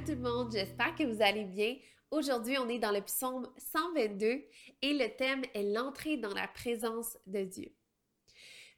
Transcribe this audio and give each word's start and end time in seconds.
le 0.00 0.16
monde, 0.16 0.52
j'espère 0.52 0.94
que 0.94 1.04
vous 1.04 1.20
allez 1.20 1.44
bien. 1.44 1.76
Aujourd'hui, 2.10 2.56
on 2.56 2.68
est 2.68 2.78
dans 2.78 2.92
le 2.92 3.02
psaume 3.02 3.46
122 3.58 4.26
et 4.26 4.94
le 4.94 5.14
thème 5.16 5.42
est 5.54 5.70
l'entrée 5.74 6.16
dans 6.16 6.32
la 6.32 6.48
présence 6.48 7.18
de 7.26 7.44
Dieu. 7.44 7.74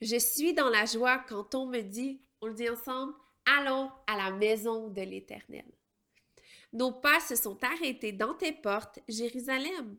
Je 0.01 0.19
suis 0.19 0.55
dans 0.55 0.71
la 0.71 0.87
joie 0.87 1.19
quand 1.29 1.55
on 1.55 1.67
me 1.67 1.83
dit, 1.83 2.21
on 2.41 2.49
le 2.49 2.55
dit 2.55 2.69
ensemble, 2.69 3.15
allons 3.47 3.93
à 4.09 4.17
la 4.17 4.33
maison 4.33 4.89
de 4.89 5.03
l'Éternel. 5.03 5.71
Nos 6.73 6.91
pas 6.91 7.21
se 7.21 7.37
sont 7.37 7.63
arrêtés 7.63 8.13
dans 8.13 8.35
tes 8.35 8.53
portes, 8.53 8.99
Jérusalem. 9.09 9.97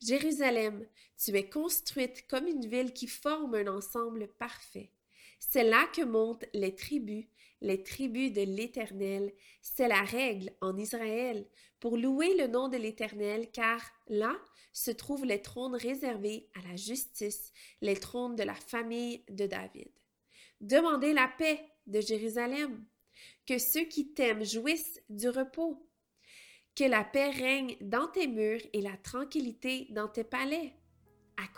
Jérusalem, 0.00 0.88
tu 1.22 1.36
es 1.36 1.48
construite 1.48 2.26
comme 2.26 2.48
une 2.48 2.66
ville 2.66 2.92
qui 2.92 3.06
forme 3.06 3.54
un 3.54 3.68
ensemble 3.68 4.26
parfait. 4.26 4.90
C'est 5.38 5.64
là 5.64 5.86
que 5.94 6.02
montent 6.02 6.44
les 6.52 6.74
tribus, 6.74 7.26
les 7.60 7.82
tribus 7.82 8.32
de 8.32 8.42
l'Éternel. 8.42 9.32
C'est 9.62 9.88
la 9.88 10.02
règle 10.02 10.52
en 10.60 10.76
Israël 10.76 11.46
pour 11.80 11.96
louer 11.96 12.36
le 12.36 12.46
nom 12.46 12.68
de 12.68 12.76
l'Éternel, 12.76 13.50
car 13.52 13.80
là 14.08 14.36
se 14.72 14.90
trouvent 14.90 15.24
les 15.24 15.42
trônes 15.42 15.74
réservés 15.74 16.48
à 16.54 16.68
la 16.68 16.76
justice, 16.76 17.52
les 17.80 17.96
trônes 17.96 18.36
de 18.36 18.42
la 18.42 18.54
famille 18.54 19.24
de 19.28 19.46
David. 19.46 19.90
Demandez 20.60 21.12
la 21.12 21.28
paix 21.28 21.60
de 21.86 22.00
Jérusalem, 22.00 22.84
que 23.46 23.58
ceux 23.58 23.84
qui 23.84 24.12
t'aiment 24.12 24.44
jouissent 24.44 25.00
du 25.08 25.28
repos, 25.28 25.88
que 26.74 26.84
la 26.84 27.04
paix 27.04 27.30
règne 27.30 27.76
dans 27.80 28.08
tes 28.08 28.26
murs 28.26 28.60
et 28.72 28.80
la 28.80 28.96
tranquillité 28.96 29.86
dans 29.90 30.08
tes 30.08 30.24
palais. 30.24 30.74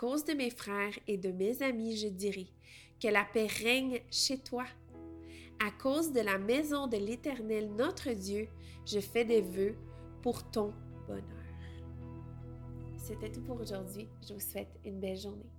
Cause 0.01 0.25
de 0.25 0.33
mes 0.33 0.49
frères 0.49 0.97
et 1.07 1.15
de 1.15 1.31
mes 1.31 1.61
amis, 1.61 1.95
je 1.95 2.07
dirai, 2.07 2.47
que 2.99 3.07
la 3.07 3.23
paix 3.23 3.45
règne 3.45 3.99
chez 4.09 4.39
toi. 4.39 4.65
À 5.63 5.69
cause 5.69 6.11
de 6.11 6.21
la 6.21 6.39
maison 6.39 6.87
de 6.87 6.97
l'Éternel 6.97 7.69
notre 7.75 8.09
Dieu, 8.09 8.47
je 8.83 8.99
fais 8.99 9.25
des 9.25 9.41
vœux 9.41 9.75
pour 10.23 10.49
ton 10.49 10.73
bonheur. 11.05 11.21
C'était 12.97 13.31
tout 13.31 13.41
pour 13.41 13.61
aujourd'hui. 13.61 14.09
Je 14.27 14.33
vous 14.33 14.39
souhaite 14.39 14.75
une 14.83 14.99
belle 14.99 15.19
journée. 15.19 15.51